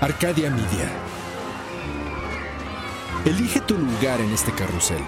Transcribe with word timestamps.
Arcadia 0.00 0.50
Media. 0.50 0.90
Elige 3.26 3.60
tu 3.60 3.76
lugar 3.76 4.18
en 4.22 4.32
este 4.32 4.50
carrusel. 4.50 5.02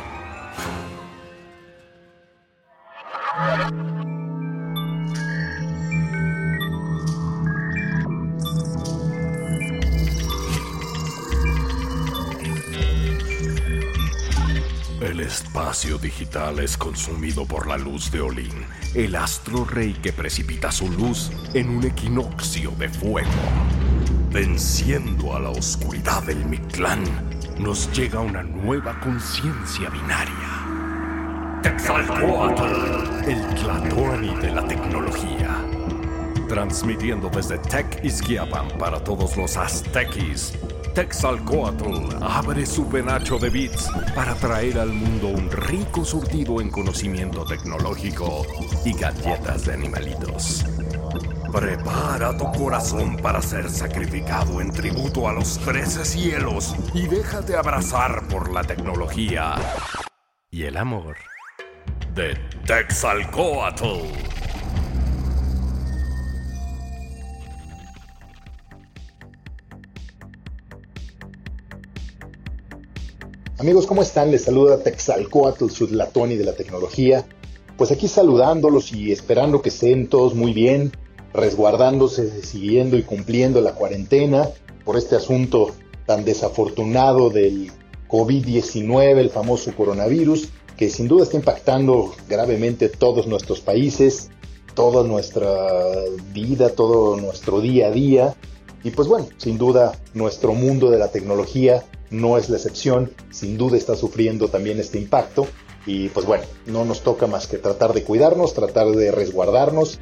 El 15.00 15.20
espacio 15.20 15.96
digital 15.96 16.58
es 16.58 16.76
consumido 16.76 17.46
por 17.46 17.66
la 17.66 17.78
luz 17.78 18.10
de 18.10 18.20
Olin, 18.20 18.66
el 18.94 19.16
astro 19.16 19.64
rey 19.64 19.94
que 19.94 20.12
precipita 20.12 20.70
su 20.70 20.90
luz 20.92 21.30
en 21.54 21.70
un 21.70 21.82
equinoccio 21.84 22.72
de 22.72 22.90
fuego. 22.90 23.30
Venciendo 24.32 25.36
a 25.36 25.40
la 25.40 25.50
oscuridad 25.50 26.22
del 26.22 26.42
Mictlán, 26.46 27.04
nos 27.58 27.92
llega 27.92 28.20
una 28.20 28.42
nueva 28.42 28.98
conciencia 28.98 29.90
binaria. 29.90 31.60
Texalcoatl, 31.62 33.28
el 33.28 33.54
Tlatoani 33.56 34.34
de 34.36 34.50
la 34.52 34.66
tecnología. 34.66 35.62
Transmitiendo 36.48 37.28
desde 37.28 37.58
Tech 37.58 38.02
Izquiapan 38.02 38.68
para 38.78 39.04
todos 39.04 39.36
los 39.36 39.54
aztequis 39.58 40.54
Texalcoatl 40.94 42.16
abre 42.22 42.64
su 42.66 42.86
penacho 42.86 43.38
de 43.38 43.50
bits 43.50 43.90
para 44.14 44.34
traer 44.34 44.78
al 44.78 44.92
mundo 44.92 45.28
un 45.28 45.50
rico 45.50 46.04
surtido 46.04 46.60
en 46.60 46.70
conocimiento 46.70 47.44
tecnológico 47.44 48.46
y 48.84 48.92
galletas 48.92 49.66
de 49.66 49.74
animalitos. 49.74 50.64
Prepara 51.52 52.34
tu 52.38 52.50
corazón 52.50 53.18
para 53.18 53.42
ser 53.42 53.68
sacrificado 53.68 54.62
en 54.62 54.72
tributo 54.72 55.28
a 55.28 55.34
los 55.34 55.58
trece 55.58 56.02
cielos 56.02 56.74
y 56.94 57.06
déjate 57.06 57.54
abrazar 57.54 58.26
por 58.28 58.50
la 58.50 58.64
tecnología 58.64 59.56
y 60.50 60.62
el 60.62 60.78
amor 60.78 61.16
de 62.14 62.38
Texalcoatl. 62.66 63.84
Amigos, 73.58 73.86
¿cómo 73.86 74.00
están? 74.00 74.30
Les 74.30 74.44
saluda 74.44 74.82
Texalcoatl, 74.82 75.68
Sudlatoni 75.68 76.36
de 76.36 76.44
la 76.44 76.54
tecnología. 76.54 77.26
Pues 77.76 77.92
aquí 77.92 78.08
saludándolos 78.08 78.90
y 78.94 79.12
esperando 79.12 79.60
que 79.60 79.68
estén 79.68 80.08
todos 80.08 80.34
muy 80.34 80.54
bien, 80.54 80.92
resguardándose, 81.34 82.42
siguiendo 82.42 82.96
y 82.96 83.02
cumpliendo 83.02 83.60
la 83.60 83.74
cuarentena 83.74 84.48
por 84.84 84.96
este 84.96 85.16
asunto 85.16 85.70
tan 86.06 86.24
desafortunado 86.24 87.30
del 87.30 87.70
COVID-19, 88.08 89.18
el 89.18 89.30
famoso 89.30 89.74
coronavirus, 89.74 90.48
que 90.76 90.90
sin 90.90 91.08
duda 91.08 91.24
está 91.24 91.36
impactando 91.36 92.12
gravemente 92.28 92.88
todos 92.88 93.26
nuestros 93.26 93.60
países, 93.60 94.30
toda 94.74 95.06
nuestra 95.06 95.48
vida, 96.32 96.70
todo 96.70 97.16
nuestro 97.16 97.60
día 97.60 97.88
a 97.88 97.90
día. 97.90 98.34
Y 98.84 98.90
pues 98.90 99.08
bueno, 99.08 99.28
sin 99.36 99.58
duda 99.58 99.92
nuestro 100.12 100.54
mundo 100.54 100.90
de 100.90 100.98
la 100.98 101.08
tecnología 101.08 101.84
no 102.10 102.36
es 102.36 102.50
la 102.50 102.56
excepción, 102.56 103.12
sin 103.30 103.56
duda 103.56 103.76
está 103.76 103.96
sufriendo 103.96 104.48
también 104.48 104.78
este 104.78 104.98
impacto 104.98 105.46
y 105.86 106.08
pues 106.10 106.26
bueno, 106.26 106.44
no 106.66 106.84
nos 106.84 107.00
toca 107.02 107.26
más 107.26 107.46
que 107.46 107.58
tratar 107.58 107.92
de 107.92 108.04
cuidarnos, 108.04 108.54
tratar 108.54 108.88
de 108.90 109.10
resguardarnos, 109.10 109.98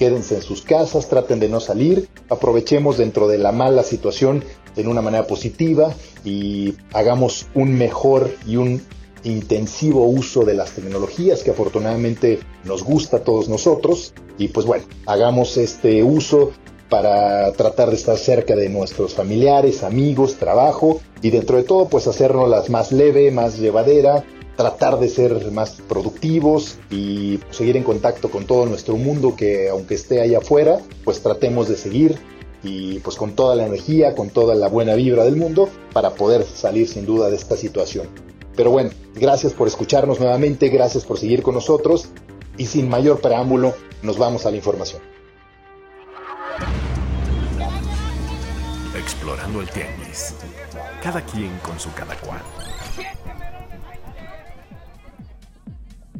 quédense 0.00 0.36
en 0.36 0.42
sus 0.42 0.62
casas, 0.62 1.10
traten 1.10 1.40
de 1.40 1.50
no 1.50 1.60
salir, 1.60 2.08
aprovechemos 2.30 2.96
dentro 2.96 3.28
de 3.28 3.36
la 3.36 3.52
mala 3.52 3.82
situación 3.82 4.42
en 4.74 4.88
una 4.88 5.02
manera 5.02 5.26
positiva 5.26 5.94
y 6.24 6.72
hagamos 6.94 7.48
un 7.54 7.76
mejor 7.76 8.30
y 8.46 8.56
un 8.56 8.80
intensivo 9.24 10.06
uso 10.06 10.46
de 10.46 10.54
las 10.54 10.70
tecnologías 10.70 11.42
que 11.42 11.50
afortunadamente 11.50 12.38
nos 12.64 12.82
gusta 12.82 13.18
a 13.18 13.24
todos 13.24 13.50
nosotros. 13.50 14.14
Y 14.38 14.48
pues 14.48 14.64
bueno, 14.64 14.84
hagamos 15.04 15.58
este 15.58 16.02
uso 16.02 16.52
para 16.88 17.52
tratar 17.52 17.90
de 17.90 17.96
estar 17.96 18.16
cerca 18.16 18.56
de 18.56 18.70
nuestros 18.70 19.12
familiares, 19.12 19.82
amigos, 19.82 20.36
trabajo 20.36 21.02
y 21.20 21.28
dentro 21.28 21.58
de 21.58 21.64
todo 21.64 21.90
pues 21.90 22.06
hacernos 22.06 22.48
las 22.48 22.70
más 22.70 22.90
leve, 22.90 23.30
más 23.32 23.58
llevadera, 23.58 24.24
tratar 24.60 24.98
de 24.98 25.08
ser 25.08 25.50
más 25.52 25.80
productivos 25.88 26.76
y 26.90 27.40
seguir 27.48 27.78
en 27.78 27.82
contacto 27.82 28.30
con 28.30 28.44
todo 28.44 28.66
nuestro 28.66 28.98
mundo 28.98 29.34
que 29.34 29.70
aunque 29.70 29.94
esté 29.94 30.20
allá 30.20 30.36
afuera, 30.36 30.80
pues 31.02 31.22
tratemos 31.22 31.66
de 31.66 31.76
seguir 31.76 32.18
y 32.62 32.98
pues 32.98 33.16
con 33.16 33.34
toda 33.34 33.56
la 33.56 33.64
energía, 33.64 34.14
con 34.14 34.28
toda 34.28 34.54
la 34.54 34.68
buena 34.68 34.96
vibra 34.96 35.24
del 35.24 35.36
mundo 35.36 35.70
para 35.94 36.10
poder 36.10 36.44
salir 36.44 36.86
sin 36.88 37.06
duda 37.06 37.30
de 37.30 37.36
esta 37.36 37.56
situación. 37.56 38.06
Pero 38.54 38.70
bueno, 38.70 38.90
gracias 39.14 39.54
por 39.54 39.66
escucharnos 39.66 40.20
nuevamente, 40.20 40.68
gracias 40.68 41.06
por 41.06 41.18
seguir 41.18 41.42
con 41.42 41.54
nosotros 41.54 42.10
y 42.58 42.66
sin 42.66 42.86
mayor 42.86 43.22
preámbulo 43.22 43.72
nos 44.02 44.18
vamos 44.18 44.44
a 44.44 44.50
la 44.50 44.58
información. 44.58 45.00
Explorando 48.94 49.62
el 49.62 49.70
tianguis. 49.70 50.34
Cada 51.02 51.24
quien 51.24 51.50
con 51.64 51.80
su 51.80 51.90
cada 51.94 52.14
cual. 52.16 52.42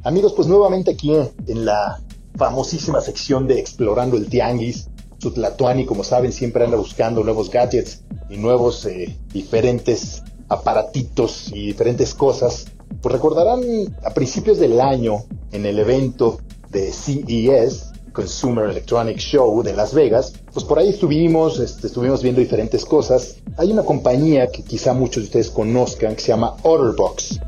Amigos, 0.02 0.32
pues 0.34 0.48
nuevamente 0.48 0.92
aquí 0.92 1.12
en 1.46 1.64
la 1.66 2.00
famosísima 2.36 3.02
sección 3.02 3.46
de 3.46 3.60
Explorando 3.60 4.16
el 4.16 4.28
Tianguis, 4.28 4.88
Sutlatuani, 5.18 5.84
como 5.84 6.04
saben, 6.04 6.32
siempre 6.32 6.64
anda 6.64 6.78
buscando 6.78 7.22
nuevos 7.22 7.50
gadgets 7.50 8.02
y 8.30 8.38
nuevos 8.38 8.86
eh, 8.86 9.14
diferentes 9.32 10.22
aparatitos 10.48 11.52
y 11.52 11.66
diferentes 11.66 12.14
cosas. 12.14 12.66
Pues 13.02 13.12
recordarán 13.12 13.60
a 14.02 14.14
principios 14.14 14.58
del 14.58 14.80
año 14.80 15.24
en 15.52 15.66
el 15.66 15.78
evento 15.78 16.38
de 16.70 16.90
CES, 16.92 17.92
Consumer 18.14 18.70
Electronic 18.70 19.18
Show 19.18 19.62
de 19.62 19.74
Las 19.74 19.92
Vegas, 19.92 20.32
pues 20.52 20.64
por 20.64 20.78
ahí 20.78 20.88
estuvimos, 20.88 21.60
este, 21.60 21.88
estuvimos 21.88 22.22
viendo 22.22 22.40
diferentes 22.40 22.86
cosas. 22.86 23.36
Hay 23.58 23.70
una 23.70 23.82
compañía 23.82 24.50
que 24.50 24.62
quizá 24.62 24.94
muchos 24.94 25.24
de 25.24 25.26
ustedes 25.26 25.50
conozcan 25.50 26.14
que 26.14 26.22
se 26.22 26.28
llama 26.28 26.56
Otterbox. 26.62 27.38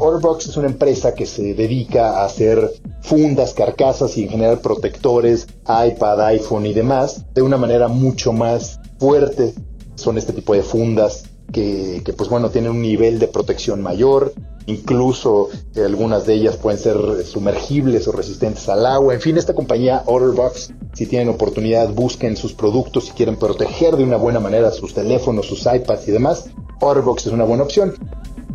Otterbox 0.00 0.46
es 0.46 0.56
una 0.56 0.68
empresa 0.68 1.14
que 1.14 1.26
se 1.26 1.52
dedica 1.52 2.20
a 2.20 2.24
hacer 2.24 2.72
fundas, 3.02 3.52
carcasas 3.52 4.16
y 4.16 4.22
en 4.22 4.30
general 4.30 4.60
protectores, 4.60 5.46
iPad, 5.64 6.20
iPhone 6.22 6.64
y 6.64 6.72
demás, 6.72 7.26
de 7.34 7.42
una 7.42 7.58
manera 7.58 7.86
mucho 7.88 8.32
más 8.32 8.80
fuerte. 8.98 9.52
Son 9.96 10.16
este 10.16 10.32
tipo 10.32 10.54
de 10.54 10.62
fundas 10.62 11.24
que, 11.52 12.02
pues 12.16 12.30
bueno, 12.30 12.48
tienen 12.48 12.70
un 12.70 12.80
nivel 12.80 13.18
de 13.18 13.28
protección 13.28 13.82
mayor, 13.82 14.32
incluso 14.64 15.50
eh, 15.74 15.82
algunas 15.84 16.24
de 16.24 16.34
ellas 16.34 16.56
pueden 16.56 16.78
ser 16.78 16.96
sumergibles 17.26 18.08
o 18.08 18.12
resistentes 18.12 18.70
al 18.70 18.86
agua. 18.86 19.12
En 19.12 19.20
fin, 19.20 19.36
esta 19.36 19.52
compañía 19.52 20.04
Otterbox, 20.06 20.72
si 20.94 21.04
tienen 21.04 21.28
oportunidad, 21.28 21.92
busquen 21.92 22.38
sus 22.38 22.54
productos 22.54 23.06
si 23.06 23.10
quieren 23.12 23.36
proteger 23.36 23.96
de 23.96 24.04
una 24.04 24.16
buena 24.16 24.40
manera 24.40 24.70
sus 24.70 24.94
teléfonos, 24.94 25.44
sus 25.44 25.66
iPads 25.66 26.08
y 26.08 26.12
demás. 26.12 26.48
Otterbox 26.80 27.26
es 27.26 27.32
una 27.34 27.44
buena 27.44 27.64
opción. 27.64 27.94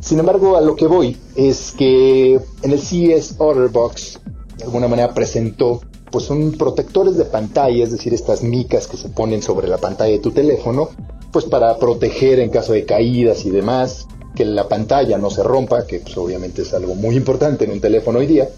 Sin 0.01 0.19
embargo, 0.19 0.55
a 0.55 0.61
lo 0.61 0.75
que 0.75 0.87
voy 0.87 1.17
es 1.35 1.71
que 1.71 2.39
en 2.61 2.71
el 2.71 2.79
CES 2.79 3.35
Otterbox 3.37 4.19
de 4.57 4.63
alguna 4.63 4.87
manera 4.87 5.13
presentó 5.13 5.81
pues 6.11 6.25
son 6.25 6.53
protectores 6.53 7.17
de 7.17 7.25
pantalla, 7.25 7.83
es 7.83 7.91
decir, 7.91 8.13
estas 8.13 8.41
micas 8.41 8.87
que 8.87 8.95
se 8.95 9.09
ponen 9.09 9.41
sobre 9.41 9.67
la 9.67 9.77
pantalla 9.77 10.13
de 10.13 10.19
tu 10.19 10.31
teléfono, 10.31 10.89
pues 11.33 11.43
para 11.43 11.77
proteger 11.77 12.39
en 12.39 12.49
caso 12.49 12.71
de 12.71 12.85
caídas 12.85 13.45
y 13.45 13.49
demás, 13.49 14.07
que 14.33 14.45
la 14.45 14.69
pantalla 14.69 15.17
no 15.17 15.29
se 15.29 15.43
rompa, 15.43 15.85
que 15.85 15.99
pues, 15.99 16.15
obviamente 16.17 16.61
es 16.61 16.73
algo 16.73 16.95
muy 16.95 17.17
importante 17.17 17.65
en 17.65 17.71
un 17.71 17.81
teléfono 17.81 18.19
hoy 18.19 18.27
día. 18.27 18.49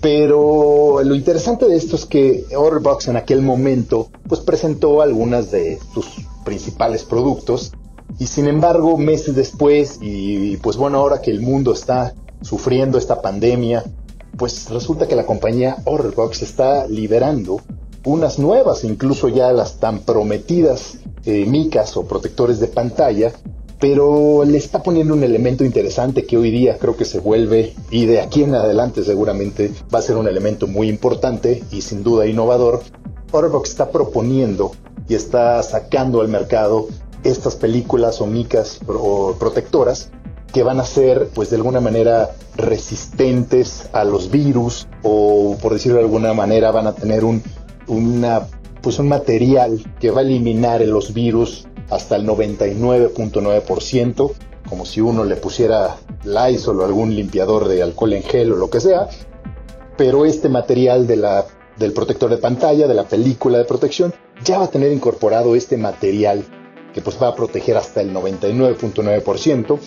Pero 0.00 1.02
lo 1.02 1.14
interesante 1.14 1.66
de 1.66 1.76
esto 1.76 1.96
es 1.96 2.04
que 2.04 2.44
Orderbox 2.54 3.08
en 3.08 3.16
aquel 3.16 3.42
momento 3.42 4.10
pues 4.28 4.40
presentó 4.40 5.00
algunas 5.00 5.50
de 5.50 5.78
sus 5.94 6.06
principales 6.44 7.04
productos 7.04 7.72
y 8.18 8.26
sin 8.26 8.46
embargo 8.46 8.96
meses 8.96 9.34
después 9.34 9.98
y 10.00 10.56
pues 10.58 10.76
bueno 10.76 10.98
ahora 10.98 11.20
que 11.20 11.30
el 11.30 11.40
mundo 11.40 11.72
está 11.72 12.14
sufriendo 12.42 12.98
esta 12.98 13.22
pandemia 13.22 13.84
pues 14.36 14.68
resulta 14.70 15.06
que 15.06 15.16
la 15.16 15.26
compañía 15.26 15.76
Orderbox 15.84 16.42
está 16.42 16.86
liberando 16.86 17.60
unas 18.04 18.38
nuevas, 18.38 18.84
incluso 18.84 19.28
ya 19.28 19.52
las 19.52 19.76
tan 19.76 20.00
prometidas 20.00 20.98
eh, 21.24 21.46
micas 21.46 21.96
o 21.96 22.06
protectores 22.06 22.60
de 22.60 22.66
pantalla, 22.66 23.32
pero 23.80 24.44
le 24.44 24.58
está 24.58 24.82
poniendo 24.82 25.14
un 25.14 25.24
elemento 25.24 25.64
interesante 25.64 26.24
que 26.24 26.36
hoy 26.36 26.50
día 26.50 26.78
creo 26.78 26.96
que 26.96 27.04
se 27.04 27.18
vuelve 27.18 27.74
y 27.90 28.06
de 28.06 28.20
aquí 28.20 28.42
en 28.42 28.54
adelante 28.54 29.04
seguramente 29.04 29.72
va 29.94 29.98
a 29.98 30.02
ser 30.02 30.16
un 30.16 30.28
elemento 30.28 30.66
muy 30.66 30.88
importante 30.88 31.62
y 31.70 31.82
sin 31.82 32.02
duda 32.02 32.26
innovador. 32.26 32.82
Otterbox 33.32 33.70
está 33.70 33.90
proponiendo 33.90 34.72
y 35.08 35.14
está 35.14 35.60
sacando 35.62 36.20
al 36.20 36.28
mercado 36.28 36.86
estas 37.24 37.56
películas 37.56 38.20
o 38.20 38.26
micas 38.26 38.78
protectoras 39.38 40.10
que 40.52 40.62
van 40.62 40.78
a 40.78 40.84
ser, 40.84 41.30
pues 41.34 41.50
de 41.50 41.56
alguna 41.56 41.80
manera, 41.80 42.30
resistentes 42.56 43.88
a 43.92 44.04
los 44.04 44.30
virus 44.30 44.86
o, 45.02 45.56
por 45.60 45.72
decirlo 45.72 45.98
de 45.98 46.04
alguna 46.04 46.32
manera, 46.32 46.70
van 46.70 46.86
a 46.86 46.94
tener 46.94 47.24
un, 47.24 47.42
una, 47.88 48.46
pues 48.80 49.00
un 49.00 49.08
material 49.08 49.82
que 49.98 50.12
va 50.12 50.20
a 50.20 50.22
eliminar 50.22 50.80
los 50.82 51.12
virus 51.12 51.66
hasta 51.90 52.14
el 52.14 52.24
99.9%, 52.26 54.32
como 54.68 54.86
si 54.86 55.00
uno 55.00 55.24
le 55.24 55.34
pusiera 55.36 55.96
Lysol 56.24 56.80
o 56.80 56.84
algún 56.84 57.16
limpiador 57.16 57.66
de 57.66 57.82
alcohol 57.82 58.12
en 58.12 58.22
gel 58.22 58.52
o 58.52 58.56
lo 58.56 58.70
que 58.70 58.80
sea, 58.80 59.08
pero 59.96 60.24
este 60.24 60.48
material 60.48 61.08
de 61.08 61.16
la, 61.16 61.46
del 61.78 61.92
protector 61.92 62.30
de 62.30 62.36
pantalla, 62.36 62.86
de 62.86 62.94
la 62.94 63.08
película 63.08 63.58
de 63.58 63.64
protección, 63.64 64.14
ya 64.44 64.58
va 64.58 64.66
a 64.66 64.70
tener 64.70 64.92
incorporado 64.92 65.56
este 65.56 65.76
material 65.76 66.44
que 66.94 67.02
pues 67.02 67.20
va 67.20 67.28
a 67.28 67.34
proteger 67.34 67.76
hasta 67.76 68.00
el 68.00 68.14
99.9%. 68.14 69.78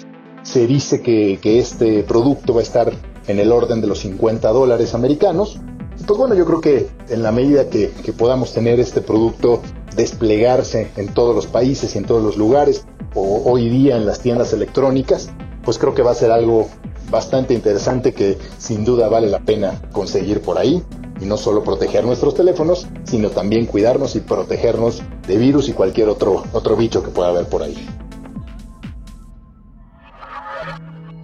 Se 0.44 0.68
dice 0.68 1.02
que, 1.02 1.40
que, 1.42 1.58
este 1.58 2.04
producto 2.04 2.54
va 2.54 2.60
a 2.60 2.64
estar 2.64 2.94
en 3.28 3.40
el 3.40 3.52
orden 3.52 3.82
de 3.82 3.88
los 3.88 4.00
50 4.00 4.50
dólares 4.50 4.94
americanos. 4.94 5.60
Pues 6.06 6.20
bueno, 6.20 6.36
yo 6.36 6.46
creo 6.46 6.62
que 6.62 6.88
en 7.10 7.24
la 7.24 7.32
medida 7.32 7.70
que, 7.70 7.92
que 8.04 8.14
podamos 8.14 8.54
tener 8.54 8.80
este 8.80 9.02
producto 9.02 9.62
desplegarse 9.96 10.92
en 10.96 11.14
todos 11.14 11.36
los 11.36 11.48
países 11.48 11.96
y 11.96 11.98
en 11.98 12.06
todos 12.06 12.22
los 12.22 12.38
lugares, 12.38 12.86
o 13.16 13.42
hoy 13.50 13.70
día 13.70 13.96
en 13.98 14.06
las 14.06 14.20
tiendas 14.20 14.54
electrónicas, 14.54 15.30
pues 15.64 15.80
creo 15.80 15.96
que 15.96 16.04
va 16.04 16.12
a 16.12 16.16
ser 16.16 16.32
algo 16.32 16.68
bastante 17.10 17.54
interesante 17.54 18.14
que 18.14 18.38
sin 18.58 18.86
duda 18.86 19.08
vale 19.08 19.28
la 19.28 19.40
pena 19.40 19.82
conseguir 19.92 20.42
por 20.42 20.58
ahí 20.58 20.84
y 21.20 21.26
no 21.26 21.38
solo 21.38 21.64
proteger 21.64 22.06
nuestros 22.06 22.36
teléfonos, 22.36 22.88
sino 23.06 23.30
también 23.30 23.66
cuidarnos 23.66 24.16
y 24.16 24.20
protegernos 24.20 25.02
de 25.28 25.38
virus 25.38 25.70
y 25.70 25.74
cualquier 25.74 26.10
otro, 26.10 26.44
otro 26.54 26.76
bicho 26.76 27.04
que 27.04 27.10
pueda 27.10 27.30
haber 27.30 27.48
por 27.48 27.64
ahí. 27.64 27.88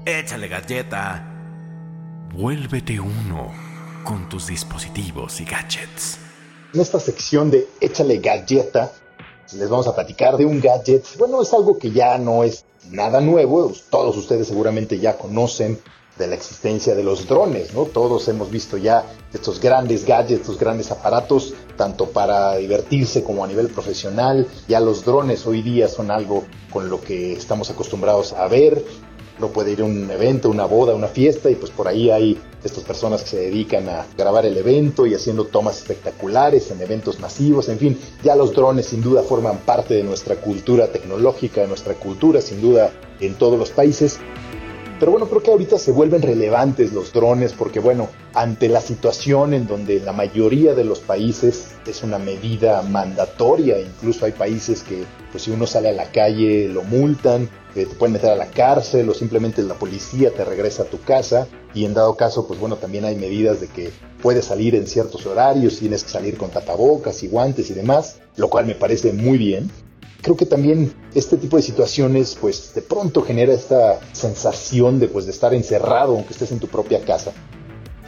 Échale 0.06 0.48
galleta. 0.48 1.30
Vuélvete 2.34 3.00
uno 3.00 3.52
con 4.04 4.28
tus 4.28 4.48
dispositivos 4.48 5.40
y 5.40 5.46
gadgets. 5.46 6.18
En 6.74 6.82
esta 6.82 7.00
sección 7.00 7.52
de 7.52 7.68
Échale 7.80 8.18
galleta, 8.18 8.92
les 9.54 9.70
vamos 9.70 9.88
a 9.88 9.96
platicar 9.96 10.38
de 10.38 10.46
un 10.46 10.60
gadget. 10.60 11.06
Bueno, 11.18 11.42
es 11.42 11.54
algo 11.54 11.78
que 11.78 11.92
ya 11.92 12.18
no 12.18 12.44
es 12.44 12.66
nada 12.90 13.22
nuevo. 13.22 13.72
Todos 13.90 14.18
ustedes 14.18 14.48
seguramente 14.48 15.00
ya 15.00 15.18
conocen 15.18 15.80
de 16.18 16.28
la 16.28 16.36
existencia 16.36 16.94
de 16.94 17.04
los 17.04 17.28
drones, 17.28 17.74
¿no? 17.74 17.86
Todos 17.86 18.28
hemos 18.28 18.52
visto 18.52 18.78
ya 18.78 19.06
estos 19.34 19.60
grandes 19.60 20.06
gadgets, 20.06 20.42
estos 20.42 20.60
grandes 20.60 20.92
aparatos, 20.92 21.54
tanto 21.76 22.10
para 22.10 22.56
divertirse 22.58 23.24
como 23.24 23.44
a 23.44 23.48
nivel 23.48 23.70
profesional. 23.70 24.48
Ya 24.68 24.80
los 24.80 25.04
drones 25.04 25.46
hoy 25.48 25.62
día 25.62 25.88
son 25.88 26.12
algo 26.12 26.44
con 26.72 26.90
lo 26.90 27.02
que 27.02 27.34
estamos 27.34 27.70
acostumbrados 27.72 28.34
a 28.34 28.48
ver. 28.48 28.84
No 29.40 29.48
puede 29.48 29.72
ir 29.72 29.82
a 29.82 29.86
un 29.86 30.10
evento, 30.12 30.52
una 30.52 30.66
boda, 30.66 30.94
una 30.94 31.08
fiesta 31.08 31.50
y 31.50 31.56
pues 31.56 31.72
por 31.72 31.88
ahí 31.88 32.12
hay 32.12 32.40
estas 32.64 32.84
personas 32.84 33.24
que 33.24 33.30
se 33.30 33.38
dedican 33.38 33.90
a 33.90 34.06
grabar 34.16 34.46
el 34.46 34.56
evento 34.56 35.08
y 35.08 35.16
haciendo 35.16 35.46
tomas 35.46 35.80
espectaculares 35.80 36.70
en 36.70 36.80
eventos 36.82 37.20
masivos, 37.20 37.68
en 37.68 37.80
fin, 37.80 38.00
ya 38.24 38.36
los 38.36 38.54
drones 38.54 38.86
sin 38.86 39.02
duda 39.02 39.24
forman 39.24 39.58
parte 39.58 39.96
de 39.96 40.04
nuestra 40.04 40.36
cultura 40.36 40.88
tecnológica, 40.88 41.62
de 41.62 41.68
nuestra 41.68 41.96
cultura 41.96 42.42
sin 42.42 42.62
duda 42.62 42.92
en 43.20 43.34
todos 43.34 43.58
los 43.58 43.72
países. 43.72 44.20
Pero 45.00 45.12
bueno, 45.12 45.28
creo 45.28 45.42
que 45.42 45.52
ahorita 45.52 45.78
se 45.78 45.92
vuelven 45.92 46.22
relevantes 46.22 46.94
los 46.94 47.12
drones 47.12 47.54
porque 47.54 47.80
bueno, 47.80 48.10
ante 48.34 48.70
la 48.70 48.80
situación 48.80 49.54
en 49.54 49.68
donde 49.68 50.00
la 50.00 50.14
mayoría 50.14 50.74
de 50.76 50.86
los 50.86 51.00
países 51.00 51.72
es 51.86 52.04
una 52.04 52.20
medida 52.20 52.82
mandatoria, 52.84 53.80
incluso 53.80 54.26
hay 54.26 54.32
países 54.32 54.84
que 54.84 55.04
pues 55.32 55.44
si 55.44 55.52
uno 55.52 55.68
sale 55.68 55.90
a 55.90 55.94
la 55.94 56.12
calle 56.12 56.70
lo 56.70 56.84
multan, 56.84 57.50
te 57.74 57.86
pueden 57.86 58.14
meter 58.14 58.30
a 58.30 58.36
la 58.36 58.52
cárcel 58.52 59.10
o 59.10 59.14
simplemente 59.14 59.62
la 59.64 59.74
policía 59.74 60.32
te 60.32 60.46
regresa 60.46 60.84
a 60.84 60.86
tu 60.86 61.02
casa 61.02 61.48
y 61.74 61.86
en 61.86 61.94
dado 61.94 62.16
caso 62.16 62.48
pues 62.48 62.60
bueno 62.60 62.78
también 62.78 63.04
hay 63.04 63.16
medidas 63.16 63.60
de 63.60 63.68
que 63.68 63.92
puedes 64.22 64.46
salir 64.46 64.76
en 64.76 64.88
ciertos 64.88 65.26
horarios, 65.26 65.80
tienes 65.80 66.04
que 66.04 66.12
salir 66.12 66.38
con 66.38 66.50
tapabocas 66.50 67.24
y 67.24 67.28
guantes 67.28 67.70
y 67.72 67.74
demás, 67.74 68.20
lo 68.38 68.50
cual 68.50 68.68
me 68.68 68.76
parece 68.76 69.12
muy 69.12 69.38
bien 69.38 69.70
creo 70.24 70.38
que 70.38 70.46
también 70.48 70.92
este 71.14 71.38
tipo 71.38 71.58
de 71.58 71.64
situaciones, 71.64 72.36
pues 72.40 72.74
de 72.74 72.82
pronto 72.82 73.22
genera 73.22 73.54
esta 73.54 74.00
sensación 74.14 75.00
de, 75.00 75.10
pues, 75.10 75.26
de 75.26 75.32
estar 75.32 75.54
encerrado, 75.54 76.14
aunque 76.16 76.32
estés 76.34 76.52
en 76.52 76.60
tu 76.60 76.68
propia 76.68 77.02
casa. 77.02 77.34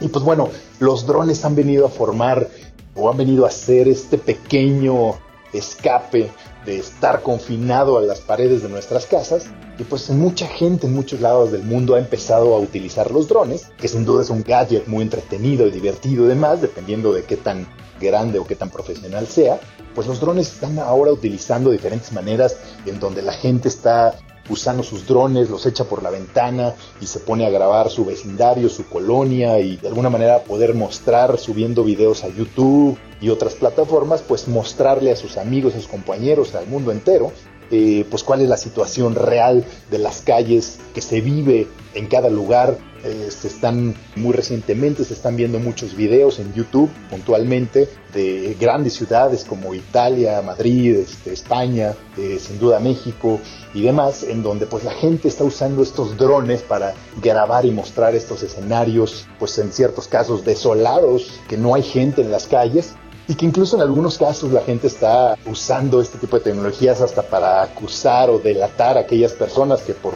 Y 0.00 0.08
pues 0.08 0.24
bueno, 0.24 0.48
los 0.80 1.06
drones 1.06 1.44
han 1.44 1.54
venido 1.54 1.86
a 1.86 1.90
formar 1.90 2.48
o 2.94 3.10
han 3.10 3.16
venido 3.16 3.44
a 3.44 3.48
hacer 3.48 3.86
este 3.86 4.18
pequeño 4.18 5.14
escape 5.52 6.30
de 6.64 6.78
estar 6.78 7.22
confinado 7.22 7.98
a 7.98 8.02
las 8.02 8.20
paredes 8.20 8.62
de 8.62 8.68
nuestras 8.68 9.06
casas. 9.06 9.46
Y 9.78 9.84
pues 9.84 10.08
mucha 10.10 10.46
gente 10.46 10.86
en 10.86 10.94
muchos 10.94 11.20
lados 11.20 11.52
del 11.52 11.62
mundo 11.62 11.94
ha 11.94 11.98
empezado 11.98 12.54
a 12.54 12.58
utilizar 12.58 13.10
los 13.10 13.28
drones, 13.28 13.70
que 13.76 13.88
sin 13.88 14.04
duda 14.04 14.22
es 14.22 14.30
un 14.30 14.42
gadget 14.42 14.86
muy 14.86 15.02
entretenido 15.02 15.66
y 15.66 15.70
divertido 15.70 16.24
y 16.24 16.28
demás, 16.28 16.60
dependiendo 16.62 17.12
de 17.12 17.24
qué 17.24 17.36
tan 17.36 17.66
grande 18.00 18.38
o 18.38 18.46
qué 18.46 18.56
tan 18.56 18.70
profesional 18.70 19.26
sea 19.26 19.58
pues 19.96 20.06
los 20.06 20.20
drones 20.20 20.52
están 20.52 20.78
ahora 20.78 21.10
utilizando 21.10 21.70
diferentes 21.70 22.12
maneras 22.12 22.58
en 22.84 23.00
donde 23.00 23.22
la 23.22 23.32
gente 23.32 23.68
está 23.68 24.14
usando 24.48 24.82
sus 24.82 25.06
drones, 25.06 25.50
los 25.50 25.66
echa 25.66 25.84
por 25.84 26.02
la 26.02 26.10
ventana 26.10 26.74
y 27.00 27.06
se 27.06 27.20
pone 27.20 27.46
a 27.46 27.50
grabar 27.50 27.90
su 27.90 28.04
vecindario, 28.04 28.68
su 28.68 28.88
colonia 28.88 29.58
y 29.58 29.76
de 29.76 29.88
alguna 29.88 30.10
manera 30.10 30.44
poder 30.44 30.74
mostrar 30.74 31.38
subiendo 31.38 31.84
videos 31.84 32.24
a 32.24 32.28
YouTube 32.28 32.98
y 33.20 33.30
otras 33.30 33.54
plataformas, 33.54 34.22
pues 34.22 34.48
mostrarle 34.48 35.12
a 35.12 35.16
sus 35.16 35.36
amigos, 35.36 35.74
a 35.74 35.78
sus 35.78 35.88
compañeros, 35.88 36.54
al 36.54 36.66
mundo 36.66 36.92
entero, 36.92 37.32
eh, 37.70 38.04
pues 38.10 38.22
cuál 38.22 38.42
es 38.42 38.48
la 38.48 38.56
situación 38.56 39.14
real 39.14 39.64
de 39.90 39.98
las 39.98 40.20
calles 40.20 40.78
que 40.94 41.00
se 41.00 41.20
vive 41.20 41.66
en 41.94 42.06
cada 42.06 42.30
lugar 42.30 42.78
se 43.02 43.48
están 43.48 43.94
muy 44.16 44.32
recientemente 44.32 45.04
se 45.04 45.14
están 45.14 45.36
viendo 45.36 45.58
muchos 45.58 45.94
videos 45.94 46.38
en 46.38 46.52
YouTube 46.54 46.90
puntualmente 47.10 47.88
de 48.12 48.56
grandes 48.58 48.94
ciudades 48.94 49.44
como 49.44 49.74
Italia, 49.74 50.42
Madrid, 50.42 50.96
este, 50.96 51.32
España, 51.32 51.94
eh, 52.16 52.38
sin 52.40 52.58
duda 52.58 52.80
México 52.80 53.40
y 53.74 53.82
demás, 53.82 54.22
en 54.22 54.42
donde 54.42 54.66
pues 54.66 54.84
la 54.84 54.92
gente 54.92 55.28
está 55.28 55.44
usando 55.44 55.82
estos 55.82 56.16
drones 56.16 56.62
para 56.62 56.94
grabar 57.22 57.66
y 57.66 57.70
mostrar 57.70 58.14
estos 58.14 58.42
escenarios, 58.42 59.26
pues 59.38 59.58
en 59.58 59.72
ciertos 59.72 60.08
casos 60.08 60.44
desolados, 60.44 61.40
que 61.48 61.56
no 61.56 61.74
hay 61.74 61.82
gente 61.82 62.22
en 62.22 62.30
las 62.30 62.46
calles 62.46 62.94
y 63.28 63.34
que 63.34 63.44
incluso 63.44 63.76
en 63.76 63.82
algunos 63.82 64.18
casos 64.18 64.52
la 64.52 64.62
gente 64.62 64.86
está 64.86 65.36
usando 65.46 66.00
este 66.00 66.18
tipo 66.18 66.36
de 66.38 66.44
tecnologías 66.44 67.00
hasta 67.00 67.22
para 67.22 67.62
acusar 67.62 68.30
o 68.30 68.38
delatar 68.38 68.96
a 68.96 69.00
aquellas 69.00 69.32
personas 69.32 69.82
que 69.82 69.94
por 69.94 70.14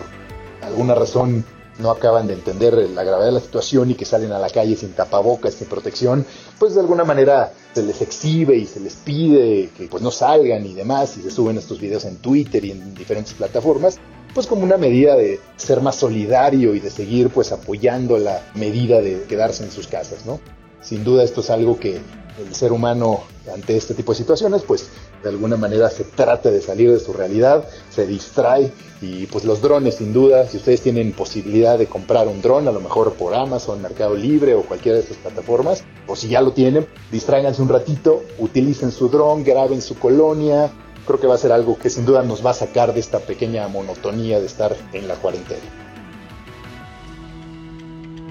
alguna 0.63 0.95
razón 0.95 1.45
no 1.81 1.91
acaban 1.91 2.27
de 2.27 2.35
entender 2.35 2.75
la 2.75 3.05
gravedad 3.05 3.27
de 3.27 3.33
la 3.33 3.41
situación 3.41 3.91
y 3.91 3.95
que 3.95 4.05
salen 4.05 4.33
a 4.33 4.39
la 4.39 4.51
calle 4.51 4.77
sin 4.77 4.93
tapabocas, 4.93 5.55
sin 5.55 5.69
protección, 5.69 6.27
pues 6.59 6.75
de 6.75 6.81
alguna 6.81 7.05
manera 7.05 7.53
se 7.75 7.83
les 7.83 8.01
exhibe 8.03 8.57
y 8.57 8.67
se 8.67 8.81
les 8.81 8.95
pide 8.97 9.71
que 9.77 9.87
pues 9.87 10.03
no 10.03 10.11
salgan 10.11 10.67
y 10.67 10.75
demás 10.75 11.17
y 11.17 11.23
se 11.23 11.31
suben 11.31 11.59
estos 11.59 11.81
videos 11.81 12.05
en 12.05 12.17
Twitter 12.17 12.65
y 12.65 12.73
en 12.73 12.95
diferentes 12.95 13.35
plataformas, 13.35 13.99
pues 14.35 14.47
como 14.47 14.63
una 14.63 14.77
medida 14.77 15.17
de 15.17 15.41
ser 15.57 15.81
más 15.81 15.97
solidario 15.97 16.75
y 16.75 16.81
de 16.81 16.91
seguir 16.91 17.31
pues 17.31 17.53
apoyando 17.53 18.19
la 18.19 18.43
medida 18.55 19.01
de 19.01 19.25
quedarse 19.25 19.65
en 19.65 19.71
sus 19.71 19.87
casas, 19.87 20.27
¿no? 20.27 20.41
Sin 20.81 21.05
duda 21.05 21.25
esto 21.25 21.41
es 21.41 21.51
algo 21.51 21.79
que 21.79 22.01
el 22.41 22.55
ser 22.55 22.73
humano 22.73 23.21
ante 23.53 23.77
este 23.77 23.95
tipo 23.95 24.13
de 24.13 24.19
situaciones, 24.19 24.63
pues 24.63 24.89
de 25.23 25.29
alguna 25.29 25.57
manera 25.57 25.91
se 25.91 26.05
trata 26.05 26.51
de 26.51 26.61
salir 26.61 26.91
de 26.91 27.01
su 27.01 27.13
realidad, 27.13 27.69
se 27.91 28.07
distrae 28.07 28.73
y 29.01 29.27
pues 29.27 29.45
los 29.45 29.61
drones 29.61 29.97
sin 29.97 30.13
duda, 30.13 30.47
si 30.47 30.59
ustedes 30.59 30.81
tienen 30.83 31.13
posibilidad 31.13 31.79
de 31.79 31.87
comprar 31.87 32.29
un 32.29 32.43
dron, 32.43 32.69
a 32.69 32.73
lo 32.73 32.81
mejor 32.81 33.15
por 33.15 33.35
Amazon, 33.35 33.83
Mercado 33.83 34.15
Libre 34.15 34.55
o 34.55 34.63
cualquiera 34.63 34.97
de 34.97 35.05
estas 35.05 35.19
plataformas, 35.19 35.85
o 36.07 36.17
si 36.17 36.29
ya 36.29 36.41
lo 36.41 36.53
tienen, 36.53 36.87
distráiganse 37.11 37.63
un 37.63 37.69
ratito, 37.69 38.23
utilicen 38.39 38.93
su 38.93 39.09
dron, 39.09 39.45
graben 39.45 39.83
su 39.83 39.99
colonia, 39.99 40.71
creo 41.07 41.21
que 41.21 41.27
va 41.27 41.35
a 41.35 41.39
ser 41.39 41.53
algo 41.53 41.79
que 41.79 41.91
sin 41.91 42.05
duda 42.05 42.23
nos 42.23 42.45
va 42.45 42.51
a 42.51 42.55
sacar 42.55 42.95
de 42.95 43.01
esta 43.01 43.21
pequeña 43.21 43.67
monotonía 43.69 44.41
de 44.41 44.47
estar 44.47 44.77
en 44.93 45.09
la 45.09 45.15
cuarentena. 45.15 45.61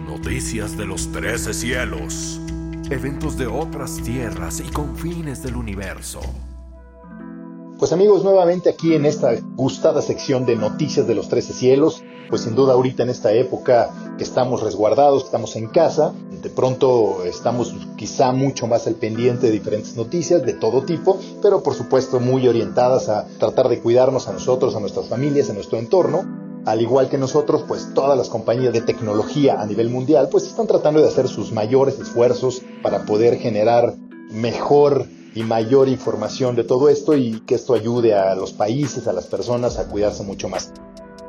Noticias 0.08 0.76
de 0.78 0.86
los 0.86 1.12
trece 1.12 1.54
cielos 1.54 2.40
eventos 2.90 3.38
de 3.38 3.46
otras 3.46 3.98
tierras 3.98 4.60
y 4.60 4.72
confines 4.72 5.44
del 5.44 5.56
universo. 5.56 6.22
Pues 7.78 7.94
amigos, 7.94 8.24
nuevamente 8.24 8.70
aquí 8.70 8.96
en 8.96 9.06
esta 9.06 9.36
gustada 9.56 10.02
sección 10.02 10.46
de 10.48 10.56
noticias 10.56 11.06
de 11.06 11.14
los 11.14 11.30
trece 11.30 11.54
cielos, 11.54 12.04
pues 12.30 12.42
sin 12.42 12.56
duda 12.56 12.74
ahorita 12.74 13.04
en 13.04 13.10
esta 13.10 13.32
época 13.32 14.16
que 14.18 14.24
estamos 14.24 14.64
resguardados, 14.64 15.26
estamos 15.26 15.56
en 15.56 15.68
casa, 15.68 16.14
de 16.42 16.50
pronto 16.50 17.24
estamos 17.26 17.76
quizá 17.96 18.32
mucho 18.32 18.66
más 18.66 18.88
al 18.88 18.96
pendiente 18.96 19.46
de 19.48 19.54
diferentes 19.54 19.96
noticias 19.96 20.44
de 20.44 20.54
todo 20.54 20.82
tipo, 20.82 21.20
pero 21.44 21.62
por 21.62 21.76
supuesto 21.76 22.20
muy 22.20 22.48
orientadas 22.48 23.08
a 23.08 23.28
tratar 23.38 23.70
de 23.70 23.80
cuidarnos 23.80 24.28
a 24.28 24.34
nosotros, 24.34 24.76
a 24.76 24.80
nuestras 24.80 25.08
familias, 25.08 25.52
a 25.52 25.54
nuestro 25.54 25.78
entorno 25.78 26.49
al 26.66 26.82
igual 26.82 27.10
que 27.10 27.18
nosotros, 27.18 27.64
pues 27.68 27.94
todas 27.94 28.18
las 28.18 28.30
compañías 28.30 28.74
de 28.74 28.82
tecnología 28.82 29.62
a 29.62 29.66
nivel 29.66 29.90
mundial, 29.90 30.30
pues 30.30 30.46
están 30.46 30.68
tratando 30.68 31.02
de 31.02 31.08
hacer 31.08 31.28
sus 31.28 31.52
mayores 31.52 32.00
esfuerzos 32.00 32.62
para 32.84 33.06
poder 33.06 33.38
generar 33.38 33.96
mejor 34.32 35.06
y 35.36 35.44
mayor 35.44 35.90
información 35.90 36.56
de 36.56 36.64
todo 36.64 36.90
esto 36.90 37.16
y 37.16 37.42
que 37.42 37.56
esto 37.56 37.74
ayude 37.74 38.14
a 38.16 38.36
los 38.36 38.54
países, 38.54 39.08
a 39.08 39.14
las 39.14 39.28
personas 39.28 39.78
a 39.78 39.88
cuidarse 39.88 40.24
mucho 40.24 40.50
más. 40.50 40.72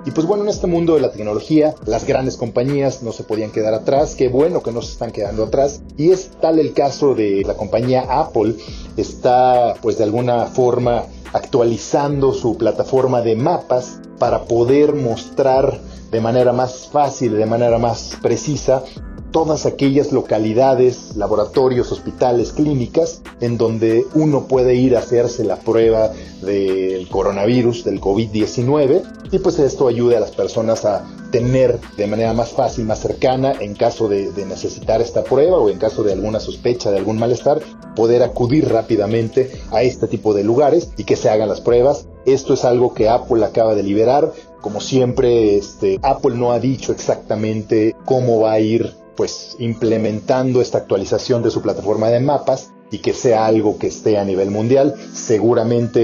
Y 0.06 0.12
pues 0.12 0.26
bueno, 0.26 0.44
en 0.44 0.48
este 0.48 0.66
mundo 0.66 0.94
de 0.94 1.00
la 1.02 1.12
tecnología, 1.12 1.74
las 1.84 2.06
grandes 2.06 2.38
compañías 2.38 3.02
no 3.02 3.12
se 3.12 3.22
podían 3.22 3.50
quedar 3.50 3.74
atrás, 3.74 4.14
qué 4.14 4.28
bueno 4.28 4.62
que 4.62 4.72
no 4.72 4.80
se 4.80 4.92
están 4.92 5.12
quedando 5.12 5.44
atrás. 5.44 5.82
Y 5.98 6.10
es 6.10 6.30
tal 6.40 6.58
el 6.58 6.72
caso 6.72 7.14
de 7.14 7.42
la 7.46 7.54
compañía 7.54 8.06
Apple, 8.08 8.54
está 8.96 9.74
pues 9.82 9.98
de 9.98 10.04
alguna 10.04 10.46
forma 10.46 11.04
actualizando 11.34 12.32
su 12.32 12.56
plataforma 12.56 13.20
de 13.20 13.36
mapas 13.36 14.00
para 14.20 14.44
poder 14.44 14.94
mostrar 14.94 15.80
de 16.12 16.20
manera 16.20 16.52
más 16.52 16.88
fácil, 16.92 17.36
de 17.36 17.46
manera 17.46 17.78
más 17.78 18.18
precisa, 18.22 18.84
todas 19.30 19.66
aquellas 19.66 20.12
localidades, 20.12 21.16
laboratorios, 21.16 21.92
hospitales, 21.92 22.52
clínicas, 22.52 23.22
en 23.40 23.58
donde 23.58 24.06
uno 24.14 24.46
puede 24.46 24.74
ir 24.74 24.96
a 24.96 25.00
hacerse 25.00 25.44
la 25.44 25.56
prueba 25.56 26.10
del 26.42 27.08
coronavirus, 27.08 27.84
del 27.84 28.00
COVID-19, 28.00 29.02
y 29.32 29.38
pues 29.38 29.58
esto 29.58 29.88
ayude 29.88 30.16
a 30.16 30.20
las 30.20 30.32
personas 30.32 30.84
a 30.84 31.04
tener 31.30 31.78
de 31.96 32.06
manera 32.06 32.32
más 32.32 32.50
fácil, 32.50 32.84
más 32.84 32.98
cercana, 32.98 33.52
en 33.60 33.74
caso 33.74 34.08
de, 34.08 34.30
necesitar 34.46 35.00
esta 35.00 35.22
prueba 35.22 35.58
o 35.58 35.70
en 35.70 35.78
caso 35.78 36.02
de 36.02 36.12
alguna 36.12 36.40
sospecha 36.40 36.90
de 36.90 36.98
algún 36.98 37.18
malestar, 37.18 37.60
poder 37.94 38.22
acudir 38.22 38.68
rápidamente 38.68 39.52
a 39.70 39.82
este 39.82 40.08
tipo 40.08 40.34
de 40.34 40.44
lugares 40.44 40.90
y 40.96 41.04
que 41.04 41.16
se 41.16 41.28
hagan 41.28 41.48
las 41.48 41.60
pruebas. 41.60 42.06
Esto 42.26 42.54
es 42.54 42.64
algo 42.64 42.94
que 42.94 43.08
Apple 43.08 43.44
acaba 43.44 43.74
de 43.74 43.82
liberar. 43.82 44.32
Como 44.60 44.80
siempre, 44.80 45.56
este, 45.56 45.98
Apple 46.02 46.36
no 46.36 46.52
ha 46.52 46.58
dicho 46.58 46.92
exactamente 46.92 47.94
cómo 48.04 48.40
va 48.40 48.52
a 48.52 48.60
ir 48.60 48.99
pues 49.20 49.54
implementando 49.58 50.62
esta 50.62 50.78
actualización 50.78 51.42
de 51.42 51.50
su 51.50 51.60
plataforma 51.60 52.08
de 52.08 52.20
mapas 52.20 52.70
y 52.90 53.00
que 53.00 53.12
sea 53.12 53.44
algo 53.44 53.76
que 53.76 53.88
esté 53.88 54.16
a 54.16 54.24
nivel 54.24 54.50
mundial. 54.50 54.94
Seguramente 55.12 56.00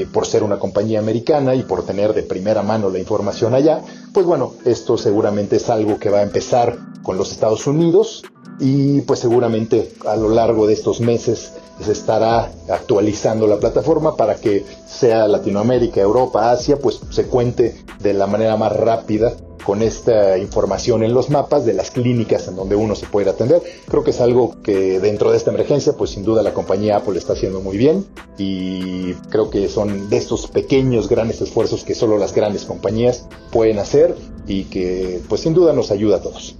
eh, 0.00 0.06
por 0.10 0.24
ser 0.24 0.42
una 0.42 0.58
compañía 0.58 1.00
americana 1.00 1.54
y 1.54 1.64
por 1.64 1.84
tener 1.84 2.14
de 2.14 2.22
primera 2.22 2.62
mano 2.62 2.88
la 2.88 2.98
información 2.98 3.52
allá, 3.52 3.82
pues 4.14 4.24
bueno, 4.24 4.54
esto 4.64 4.96
seguramente 4.96 5.56
es 5.56 5.68
algo 5.68 5.98
que 5.98 6.08
va 6.08 6.20
a 6.20 6.22
empezar 6.22 6.78
con 7.02 7.18
los 7.18 7.30
Estados 7.30 7.66
Unidos 7.66 8.22
y 8.58 9.02
pues 9.02 9.18
seguramente 9.18 9.92
a 10.06 10.16
lo 10.16 10.30
largo 10.30 10.66
de 10.66 10.72
estos 10.72 11.02
meses 11.02 11.52
se 11.78 11.92
estará 11.92 12.50
actualizando 12.70 13.46
la 13.46 13.58
plataforma 13.58 14.16
para 14.16 14.36
que 14.36 14.64
sea 14.86 15.28
Latinoamérica, 15.28 16.00
Europa, 16.00 16.50
Asia, 16.50 16.78
pues 16.78 17.00
se 17.10 17.26
cuente 17.26 17.84
de 17.98 18.14
la 18.14 18.26
manera 18.26 18.56
más 18.56 18.74
rápida 18.74 19.34
con 19.64 19.82
esta 19.82 20.38
información 20.38 21.02
en 21.02 21.14
los 21.14 21.30
mapas 21.30 21.64
de 21.64 21.74
las 21.74 21.90
clínicas 21.90 22.48
en 22.48 22.56
donde 22.56 22.76
uno 22.76 22.94
se 22.94 23.06
puede 23.06 23.30
atender. 23.30 23.62
Creo 23.88 24.04
que 24.04 24.10
es 24.10 24.20
algo 24.20 24.60
que 24.62 25.00
dentro 25.00 25.30
de 25.30 25.36
esta 25.36 25.50
emergencia, 25.50 25.92
pues 25.94 26.10
sin 26.10 26.24
duda 26.24 26.42
la 26.42 26.52
compañía 26.52 26.96
Apple 26.96 27.18
está 27.18 27.34
haciendo 27.34 27.60
muy 27.60 27.76
bien 27.76 28.04
y 28.38 29.14
creo 29.30 29.50
que 29.50 29.68
son 29.68 30.10
de 30.10 30.16
estos 30.16 30.46
pequeños 30.46 31.08
grandes 31.08 31.40
esfuerzos 31.40 31.84
que 31.84 31.94
solo 31.94 32.18
las 32.18 32.34
grandes 32.34 32.64
compañías 32.64 33.26
pueden 33.50 33.78
hacer 33.78 34.14
y 34.46 34.64
que 34.64 35.20
pues 35.28 35.42
sin 35.42 35.54
duda 35.54 35.72
nos 35.72 35.90
ayuda 35.90 36.16
a 36.16 36.22
todos. 36.22 36.56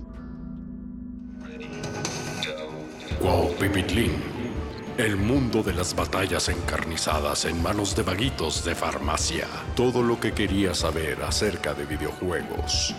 Wow, 3.23 3.50
el 5.04 5.16
mundo 5.16 5.62
de 5.62 5.73
las 5.73 5.97
batallas 5.97 6.49
encarnizadas 6.50 7.47
en 7.47 7.62
manos 7.62 7.97
de 7.97 8.02
vaguitos 8.02 8.64
de 8.64 8.75
farmacia. 8.75 9.47
Todo 9.75 10.02
lo 10.02 10.21
que 10.21 10.33
quería 10.33 10.75
saber 10.75 11.23
acerca 11.23 11.73
de 11.73 11.87
videojuegos. 11.87 12.95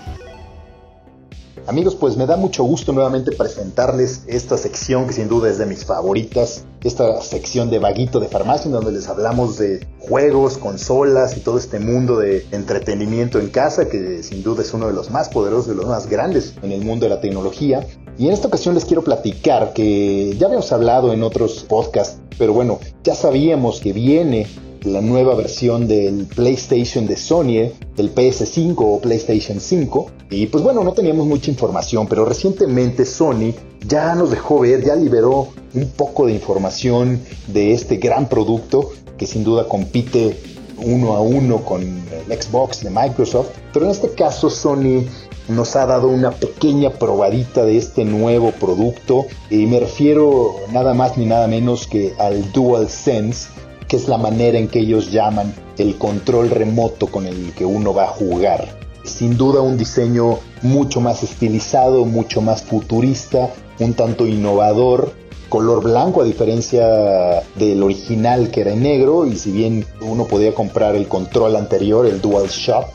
Amigos, 1.67 1.95
pues 1.95 2.17
me 2.17 2.25
da 2.25 2.37
mucho 2.37 2.63
gusto 2.63 2.91
nuevamente 2.91 3.31
presentarles 3.33 4.23
esta 4.25 4.57
sección 4.57 5.05
que 5.05 5.13
sin 5.13 5.29
duda 5.29 5.49
es 5.49 5.59
de 5.59 5.67
mis 5.67 5.85
favoritas, 5.85 6.65
esta 6.83 7.21
sección 7.21 7.69
de 7.69 7.77
vaguito 7.77 8.19
de 8.19 8.27
farmacia 8.29 8.65
en 8.65 8.71
donde 8.71 8.91
les 8.91 9.07
hablamos 9.07 9.59
de 9.59 9.87
juegos, 9.99 10.57
consolas 10.57 11.37
y 11.37 11.41
todo 11.41 11.59
este 11.59 11.79
mundo 11.79 12.17
de 12.17 12.47
entretenimiento 12.51 13.39
en 13.39 13.49
casa 13.49 13.87
que 13.87 14.23
sin 14.23 14.41
duda 14.41 14.63
es 14.63 14.73
uno 14.73 14.87
de 14.87 14.93
los 14.93 15.11
más 15.11 15.29
poderosos, 15.29 15.67
de 15.67 15.75
los 15.75 15.85
más 15.85 16.09
grandes 16.09 16.55
en 16.63 16.71
el 16.71 16.83
mundo 16.83 17.05
de 17.05 17.09
la 17.09 17.21
tecnología. 17.21 17.85
Y 18.21 18.27
en 18.27 18.33
esta 18.33 18.49
ocasión 18.49 18.75
les 18.75 18.85
quiero 18.85 19.03
platicar 19.03 19.73
que 19.73 20.35
ya 20.37 20.45
habíamos 20.45 20.71
hablado 20.71 21.11
en 21.11 21.23
otros 21.23 21.65
podcasts, 21.67 22.19
pero 22.37 22.53
bueno, 22.53 22.77
ya 23.03 23.15
sabíamos 23.15 23.79
que 23.79 23.93
viene 23.93 24.45
la 24.83 25.01
nueva 25.01 25.33
versión 25.33 25.87
del 25.87 26.27
PlayStation 26.27 27.07
de 27.07 27.17
Sony, 27.17 27.71
el 27.97 28.13
PS5 28.13 28.75
o 28.77 28.99
PlayStation 29.01 29.59
5. 29.59 30.11
Y 30.29 30.45
pues 30.45 30.63
bueno, 30.63 30.83
no 30.83 30.93
teníamos 30.93 31.25
mucha 31.25 31.49
información, 31.49 32.05
pero 32.07 32.23
recientemente 32.23 33.05
Sony 33.05 33.55
ya 33.87 34.13
nos 34.13 34.29
dejó 34.29 34.59
ver, 34.59 34.85
ya 34.85 34.95
liberó 34.95 35.47
un 35.73 35.87
poco 35.87 36.27
de 36.27 36.33
información 36.33 37.21
de 37.47 37.71
este 37.71 37.97
gran 37.97 38.29
producto 38.29 38.91
que 39.17 39.25
sin 39.25 39.43
duda 39.43 39.67
compite 39.67 40.37
uno 40.83 41.15
a 41.15 41.21
uno 41.21 41.57
con 41.63 41.81
el 41.81 42.41
Xbox 42.41 42.83
de 42.83 42.89
Microsoft. 42.89 43.49
Pero 43.73 43.85
en 43.85 43.91
este 43.91 44.13
caso 44.13 44.49
Sony 44.49 45.05
nos 45.47 45.75
ha 45.75 45.85
dado 45.85 46.07
una 46.07 46.31
pequeña 46.31 46.91
probadita 46.91 47.63
de 47.65 47.77
este 47.77 48.05
nuevo 48.05 48.51
producto 48.51 49.25
y 49.49 49.65
me 49.65 49.79
refiero 49.79 50.55
nada 50.71 50.93
más 50.93 51.17
ni 51.17 51.25
nada 51.25 51.47
menos 51.47 51.87
que 51.87 52.13
al 52.19 52.51
DualSense 52.51 53.49
que 53.91 53.97
es 53.97 54.07
la 54.07 54.17
manera 54.17 54.57
en 54.57 54.69
que 54.69 54.79
ellos 54.79 55.11
llaman 55.11 55.53
el 55.77 55.97
control 55.97 56.49
remoto 56.49 57.07
con 57.07 57.27
el 57.27 57.51
que 57.53 57.65
uno 57.65 57.93
va 57.93 58.05
a 58.05 58.07
jugar. 58.07 58.79
Sin 59.03 59.35
duda 59.35 59.59
un 59.59 59.77
diseño 59.77 60.39
mucho 60.61 61.01
más 61.01 61.23
estilizado, 61.23 62.05
mucho 62.05 62.39
más 62.39 62.63
futurista, 62.63 63.49
un 63.79 63.93
tanto 63.93 64.25
innovador, 64.25 65.11
color 65.51 65.83
blanco 65.83 66.21
a 66.21 66.23
diferencia 66.23 67.43
del 67.57 67.83
original 67.83 68.49
que 68.51 68.61
era 68.61 68.71
en 68.71 68.83
negro 68.83 69.25
y 69.25 69.35
si 69.35 69.51
bien 69.51 69.85
uno 70.01 70.25
podía 70.25 70.55
comprar 70.55 70.95
el 70.95 71.09
control 71.09 71.57
anterior, 71.57 72.05
el 72.05 72.21
DualShock, 72.21 72.87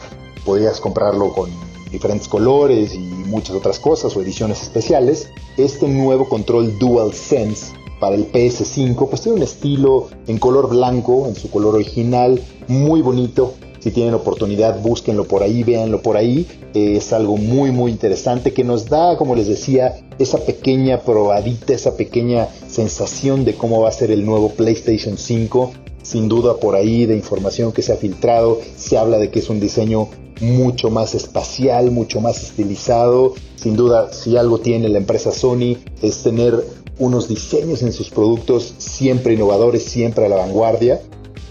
podías 0.42 0.80
comprarlo 0.80 1.34
con 1.34 1.50
diferentes 1.92 2.26
colores 2.26 2.94
y 2.94 2.98
muchas 2.98 3.56
otras 3.56 3.78
cosas 3.78 4.16
o 4.16 4.22
ediciones 4.22 4.62
especiales, 4.62 5.28
este 5.58 5.86
nuevo 5.86 6.30
control 6.30 6.78
DualSense 6.78 7.74
para 8.00 8.16
el 8.16 8.32
PS5, 8.32 9.06
pues 9.06 9.20
tiene 9.20 9.36
un 9.36 9.42
estilo 9.42 10.08
en 10.26 10.38
color 10.38 10.70
blanco, 10.70 11.26
en 11.28 11.36
su 11.36 11.50
color 11.50 11.74
original, 11.74 12.40
muy 12.68 13.02
bonito. 13.02 13.52
Si 13.86 13.92
tienen 13.92 14.14
oportunidad, 14.14 14.80
búsquenlo 14.82 15.28
por 15.28 15.44
ahí, 15.44 15.62
véanlo 15.62 16.02
por 16.02 16.16
ahí. 16.16 16.44
es 16.74 17.12
algo 17.12 17.36
muy, 17.36 17.70
muy 17.70 17.92
interesante 17.92 18.52
que 18.52 18.64
nos 18.64 18.86
da, 18.86 19.16
como 19.16 19.36
les 19.36 19.46
decía, 19.46 19.94
esa 20.18 20.38
pequeña 20.38 21.02
probadita, 21.02 21.72
esa 21.72 21.96
pequeña 21.96 22.48
sensación 22.66 23.44
de 23.44 23.54
cómo 23.54 23.82
va 23.82 23.88
a 23.88 23.92
ser 23.92 24.10
el 24.10 24.26
nuevo 24.26 24.48
PlayStation 24.48 25.16
5. 25.16 25.70
Sin 26.02 26.28
duda 26.28 26.56
por 26.56 26.74
ahí 26.74 27.06
de 27.06 27.14
información 27.14 27.70
que 27.70 27.82
se 27.82 27.92
ha 27.92 27.96
filtrado, 27.96 28.58
se 28.76 28.98
habla 28.98 29.18
de 29.18 29.30
que 29.30 29.38
es 29.38 29.48
un 29.50 29.60
diseño 29.60 30.08
mucho 30.40 30.90
más 30.90 31.14
espacial, 31.14 31.92
mucho 31.92 32.20
más 32.20 32.42
estilizado. 32.42 33.34
Sin 33.54 33.76
duda, 33.76 34.12
si 34.12 34.36
algo 34.36 34.58
tiene 34.58 34.88
la 34.88 34.98
empresa 34.98 35.30
Sony 35.30 35.76
es 36.02 36.24
tener 36.24 36.60
unos 36.98 37.28
diseños 37.28 37.82
en 37.82 37.92
sus 37.92 38.10
productos 38.10 38.74
siempre 38.78 39.34
innovadores, 39.34 39.84
siempre 39.84 40.26
a 40.26 40.28
la 40.28 40.34
vanguardia, 40.34 41.00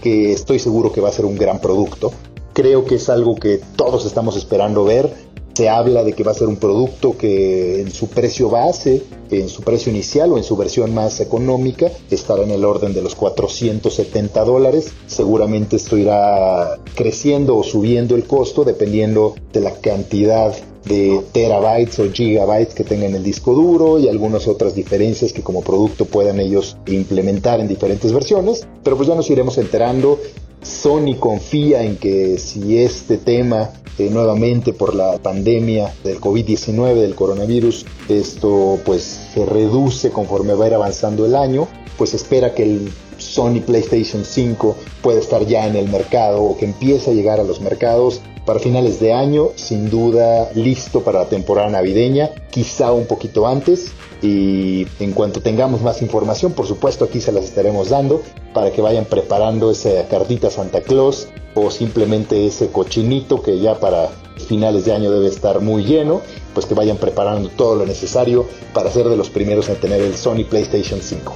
que 0.02 0.32
estoy 0.32 0.58
seguro 0.58 0.92
que 0.92 1.00
va 1.00 1.08
a 1.08 1.12
ser 1.12 1.24
un 1.24 1.36
gran 1.36 1.60
producto. 1.60 2.12
Creo 2.56 2.86
que 2.86 2.94
es 2.94 3.10
algo 3.10 3.34
que 3.34 3.60
todos 3.76 4.06
estamos 4.06 4.34
esperando 4.34 4.82
ver. 4.82 5.12
Se 5.52 5.68
habla 5.68 6.04
de 6.04 6.14
que 6.14 6.24
va 6.24 6.30
a 6.30 6.34
ser 6.34 6.48
un 6.48 6.56
producto 6.56 7.18
que 7.18 7.82
en 7.82 7.90
su 7.90 8.08
precio 8.08 8.48
base, 8.48 9.02
en 9.30 9.50
su 9.50 9.60
precio 9.60 9.92
inicial 9.92 10.32
o 10.32 10.38
en 10.38 10.42
su 10.42 10.56
versión 10.56 10.94
más 10.94 11.20
económica, 11.20 11.92
estará 12.10 12.44
en 12.44 12.50
el 12.50 12.64
orden 12.64 12.94
de 12.94 13.02
los 13.02 13.14
470 13.14 14.42
dólares. 14.44 14.94
Seguramente 15.06 15.76
esto 15.76 15.98
irá 15.98 16.78
creciendo 16.94 17.58
o 17.58 17.62
subiendo 17.62 18.14
el 18.14 18.24
costo 18.24 18.64
dependiendo 18.64 19.34
de 19.52 19.60
la 19.60 19.72
cantidad 19.72 20.54
de 20.86 21.20
terabytes 21.32 21.98
o 21.98 22.10
gigabytes 22.10 22.74
que 22.74 22.84
tengan 22.84 23.14
el 23.14 23.22
disco 23.22 23.52
duro 23.52 23.98
y 23.98 24.08
algunas 24.08 24.48
otras 24.48 24.74
diferencias 24.74 25.34
que 25.34 25.42
como 25.42 25.60
producto 25.60 26.06
puedan 26.06 26.40
ellos 26.40 26.78
implementar 26.86 27.60
en 27.60 27.68
diferentes 27.68 28.14
versiones, 28.14 28.66
pero 28.82 28.96
pues 28.96 29.08
ya 29.08 29.14
nos 29.14 29.28
iremos 29.28 29.58
enterando. 29.58 30.18
Sony 30.66 31.16
confía 31.18 31.82
en 31.82 31.96
que 31.96 32.38
si 32.38 32.78
este 32.78 33.18
tema 33.18 33.70
eh, 33.98 34.10
nuevamente 34.10 34.72
por 34.72 34.94
la 34.94 35.16
pandemia 35.18 35.94
del 36.04 36.20
COVID-19, 36.20 36.94
del 36.94 37.14
coronavirus, 37.14 37.86
esto 38.08 38.78
pues 38.84 39.02
se 39.32 39.46
reduce 39.46 40.10
conforme 40.10 40.54
va 40.54 40.64
a 40.64 40.68
ir 40.68 40.74
avanzando 40.74 41.24
el 41.24 41.34
año, 41.34 41.68
pues 41.96 42.12
espera 42.12 42.54
que 42.54 42.64
el 42.64 42.92
Sony 43.16 43.60
PlayStation 43.64 44.24
5 44.24 44.76
pueda 45.02 45.20
estar 45.20 45.46
ya 45.46 45.66
en 45.66 45.76
el 45.76 45.88
mercado 45.88 46.42
o 46.42 46.56
que 46.58 46.66
empiece 46.66 47.10
a 47.10 47.14
llegar 47.14 47.40
a 47.40 47.44
los 47.44 47.60
mercados 47.60 48.20
para 48.46 48.60
finales 48.60 49.00
de 49.00 49.12
año, 49.12 49.50
sin 49.56 49.90
duda 49.90 50.50
listo 50.54 51.02
para 51.02 51.18
la 51.20 51.28
temporada 51.28 51.68
navideña, 51.68 52.30
quizá 52.50 52.92
un 52.92 53.06
poquito 53.06 53.46
antes. 53.46 53.92
Y 54.22 54.86
en 55.00 55.12
cuanto 55.12 55.42
tengamos 55.42 55.82
más 55.82 56.00
información, 56.00 56.52
por 56.52 56.66
supuesto 56.66 57.04
aquí 57.04 57.20
se 57.20 57.32
las 57.32 57.44
estaremos 57.44 57.90
dando 57.90 58.22
para 58.54 58.70
que 58.70 58.80
vayan 58.80 59.04
preparando 59.04 59.70
esa 59.70 60.08
cartita 60.08 60.48
Santa 60.48 60.80
Claus 60.80 61.28
o 61.54 61.70
simplemente 61.70 62.46
ese 62.46 62.68
cochinito 62.68 63.42
que 63.42 63.58
ya 63.58 63.78
para 63.78 64.08
finales 64.48 64.84
de 64.84 64.94
año 64.94 65.10
debe 65.10 65.26
estar 65.26 65.60
muy 65.60 65.84
lleno, 65.84 66.22
pues 66.54 66.66
que 66.66 66.74
vayan 66.74 66.96
preparando 66.96 67.50
todo 67.50 67.74
lo 67.74 67.84
necesario 67.84 68.46
para 68.72 68.90
ser 68.90 69.08
de 69.08 69.16
los 69.16 69.28
primeros 69.28 69.68
en 69.68 69.76
tener 69.76 70.00
el 70.00 70.16
Sony 70.16 70.44
PlayStation 70.48 71.00
5. 71.02 71.34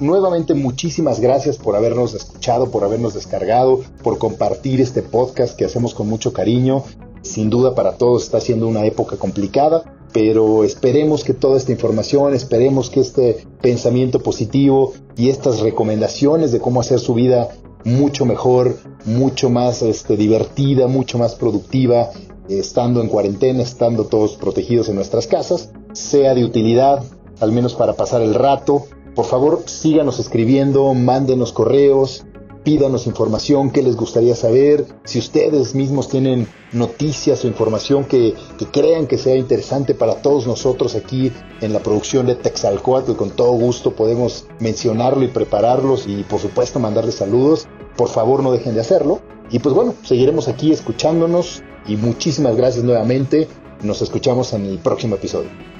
Nuevamente 0.00 0.54
muchísimas 0.54 1.18
gracias 1.18 1.56
por 1.56 1.74
habernos 1.74 2.14
escuchado, 2.14 2.70
por 2.70 2.84
habernos 2.84 3.14
descargado, 3.14 3.80
por 4.04 4.18
compartir 4.18 4.80
este 4.80 5.02
podcast 5.02 5.56
que 5.56 5.64
hacemos 5.64 5.92
con 5.92 6.08
mucho 6.08 6.32
cariño. 6.32 6.84
Sin 7.22 7.50
duda 7.50 7.74
para 7.74 7.96
todos 7.96 8.22
está 8.22 8.40
siendo 8.40 8.68
una 8.68 8.84
época 8.84 9.16
complicada, 9.16 9.98
pero 10.12 10.62
esperemos 10.62 11.24
que 11.24 11.34
toda 11.34 11.56
esta 11.56 11.72
información, 11.72 12.32
esperemos 12.32 12.90
que 12.90 13.00
este 13.00 13.44
pensamiento 13.60 14.22
positivo 14.22 14.92
y 15.16 15.30
estas 15.30 15.60
recomendaciones 15.60 16.52
de 16.52 16.60
cómo 16.60 16.80
hacer 16.80 17.00
su 17.00 17.14
vida 17.14 17.48
mucho 17.84 18.24
mejor, 18.24 18.76
mucho 19.04 19.50
más 19.50 19.82
este, 19.82 20.16
divertida, 20.16 20.86
mucho 20.86 21.18
más 21.18 21.34
productiva, 21.34 22.10
estando 22.48 23.00
en 23.00 23.08
cuarentena, 23.08 23.64
estando 23.64 24.04
todos 24.04 24.36
protegidos 24.36 24.88
en 24.88 24.94
nuestras 24.94 25.26
casas, 25.26 25.70
sea 25.92 26.34
de 26.34 26.44
utilidad, 26.44 27.02
al 27.40 27.52
menos 27.52 27.74
para 27.74 27.94
pasar 27.94 28.22
el 28.22 28.34
rato. 28.34 28.86
Por 29.18 29.26
favor, 29.26 29.64
síganos 29.66 30.20
escribiendo, 30.20 30.94
mándenos 30.94 31.52
correos, 31.52 32.24
pídanos 32.62 33.08
información 33.08 33.72
que 33.72 33.82
les 33.82 33.96
gustaría 33.96 34.36
saber. 34.36 34.86
Si 35.02 35.18
ustedes 35.18 35.74
mismos 35.74 36.08
tienen 36.08 36.46
noticias 36.70 37.42
o 37.44 37.48
información 37.48 38.04
que, 38.04 38.34
crean 38.70 39.08
que 39.08 39.18
sea 39.18 39.34
interesante 39.34 39.92
para 39.92 40.22
todos 40.22 40.46
nosotros 40.46 40.94
aquí 40.94 41.32
en 41.60 41.72
la 41.72 41.80
producción 41.80 42.26
de 42.26 42.36
Texalcoatl, 42.36 43.16
con 43.16 43.30
todo 43.30 43.50
gusto 43.54 43.90
podemos 43.90 44.46
mencionarlo 44.60 45.24
y 45.24 45.28
prepararlos 45.28 46.06
y 46.06 46.22
por 46.22 46.38
supuesto 46.38 46.78
mandarles 46.78 47.16
saludos. 47.16 47.66
Por 47.96 48.10
favor, 48.10 48.44
no 48.44 48.52
dejen 48.52 48.74
de 48.74 48.82
hacerlo. 48.82 49.18
Y 49.50 49.58
pues 49.58 49.74
bueno, 49.74 49.96
seguiremos 50.04 50.46
aquí 50.46 50.70
escuchándonos 50.70 51.64
y 51.88 51.96
muchísimas 51.96 52.54
gracias 52.54 52.84
nuevamente. 52.84 53.48
Nos 53.82 54.00
escuchamos 54.00 54.52
en 54.52 54.66
el 54.66 54.78
próximo 54.78 55.16
episodio. 55.16 55.77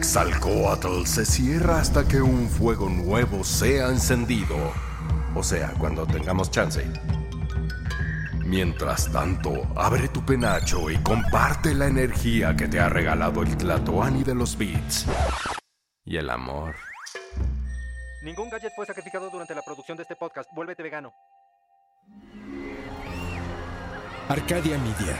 Texalcoatl 0.00 1.04
se 1.04 1.26
cierra 1.26 1.78
hasta 1.78 2.08
que 2.08 2.22
un 2.22 2.48
fuego 2.48 2.88
nuevo 2.88 3.44
sea 3.44 3.88
encendido. 3.88 4.56
O 5.34 5.42
sea, 5.42 5.74
cuando 5.78 6.06
tengamos 6.06 6.50
chance. 6.50 6.82
Mientras 8.46 9.12
tanto, 9.12 9.52
abre 9.76 10.08
tu 10.08 10.24
penacho 10.24 10.88
y 10.88 10.96
comparte 11.02 11.74
la 11.74 11.88
energía 11.88 12.56
que 12.56 12.66
te 12.66 12.80
ha 12.80 12.88
regalado 12.88 13.42
el 13.42 13.54
Tlatoani 13.58 14.24
de 14.24 14.34
los 14.34 14.56
Beats. 14.56 15.04
Y 16.06 16.16
el 16.16 16.30
amor. 16.30 16.76
Ningún 18.22 18.48
gadget 18.48 18.72
fue 18.74 18.86
sacrificado 18.86 19.28
durante 19.28 19.54
la 19.54 19.60
producción 19.60 19.98
de 19.98 20.04
este 20.04 20.16
podcast. 20.16 20.48
Vuélvete 20.54 20.82
vegano. 20.82 21.12
Arcadia 24.30 24.78
Media. 24.78 25.16